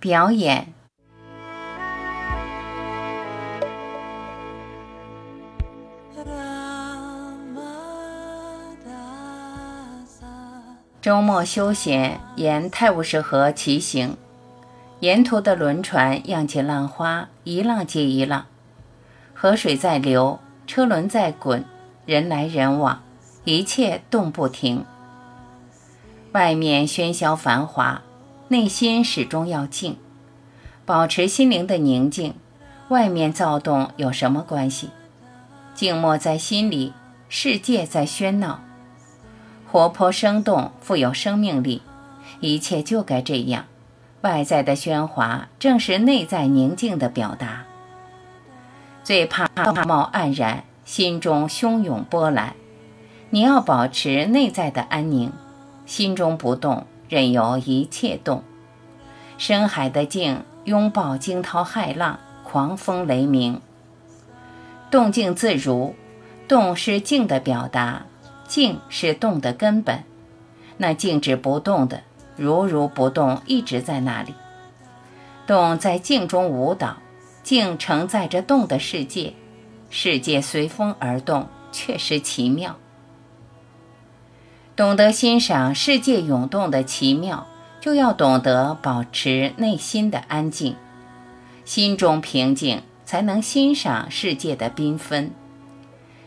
[0.00, 0.72] 表演。
[11.02, 14.16] 周末休闲，沿泰晤士河骑行，
[15.00, 18.46] 沿途的轮船漾起浪花，一浪接一浪，
[19.34, 21.64] 河水在流，车轮在滚，
[22.06, 23.02] 人来人往，
[23.44, 24.84] 一切动不停。
[26.32, 28.02] 外面喧嚣繁华，
[28.52, 29.96] 内心始终要静，
[30.84, 32.34] 保持心灵的宁静。
[32.88, 34.90] 外面躁动有什么关系？
[35.72, 36.92] 静默在心里，
[37.28, 38.60] 世界在喧闹。
[39.70, 41.82] 活泼生动，富有生命力，
[42.40, 43.66] 一切就该这样。
[44.22, 47.62] 外在的喧哗，正是内在宁静的表达。
[49.04, 52.56] 最怕道貌岸然，心中汹涌波澜。
[53.30, 55.30] 你要保持内在的安宁，
[55.86, 58.42] 心中不动，任由一切动。
[59.36, 63.60] 深海的静，拥抱惊涛骇浪，狂风雷鸣。
[64.90, 65.94] 动静自如，
[66.48, 68.06] 动是静的表达。
[68.46, 70.02] 静是动的根本，
[70.76, 72.02] 那静止不动的，
[72.36, 74.34] 如如不动，一直在那里。
[75.46, 76.96] 动在静中舞蹈，
[77.44, 79.34] 静承载着动的世界，
[79.88, 82.76] 世界随风而动，确实奇妙。
[84.80, 87.46] 懂得欣赏世界涌动的奇妙，
[87.82, 90.74] 就要懂得保持内心的安静，
[91.66, 95.32] 心中平静，才能欣赏世界的缤纷。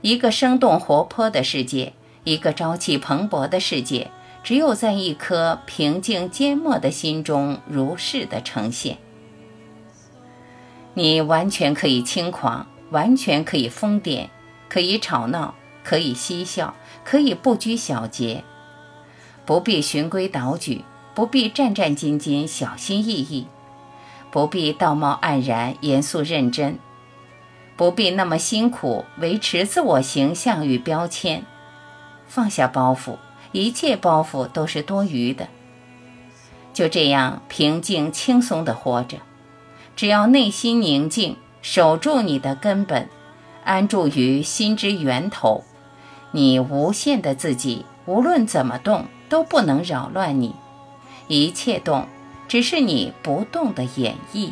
[0.00, 1.94] 一个生动活泼的世界。
[2.22, 4.12] 一个朝气蓬勃的世界，
[4.44, 8.98] 只有在一颗平静缄默的心中如是的呈现。
[10.94, 14.28] 你完全可以轻狂，完全可以疯癫，
[14.68, 18.42] 可以吵闹，可以嬉笑，可以不拘小节，
[19.44, 20.84] 不必循规蹈矩，
[21.14, 23.46] 不必战战兢兢、小心翼翼，
[24.32, 26.80] 不必道貌岸然、严肃认真，
[27.76, 31.44] 不必那么辛苦维持自我形象与标签。
[32.26, 33.18] 放下包袱，
[33.52, 35.46] 一切包袱都是多余的。
[36.72, 39.18] 就这样平静轻松地活着，
[39.94, 43.08] 只要内心宁静，守住你的根本，
[43.62, 45.62] 安住于心之源头，
[46.36, 50.54] 你无限的自己，无论怎么动都不能扰乱你。
[51.28, 52.08] 一切动，
[52.46, 54.50] 只是你不动的演绎。